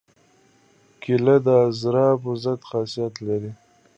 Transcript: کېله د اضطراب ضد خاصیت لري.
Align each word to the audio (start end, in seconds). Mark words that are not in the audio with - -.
کېله 1.01 1.35
د 1.45 1.47
اضطراب 1.67 2.21
ضد 2.43 2.59
خاصیت 2.69 3.13
لري. 3.27 3.51